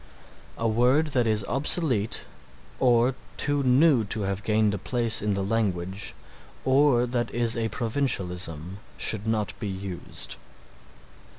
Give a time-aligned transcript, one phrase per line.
[0.57, 2.25] A word that is obsolete
[2.79, 6.15] or too new to have gained a place in the language,
[6.65, 10.37] or that is a provincialism, should not be used.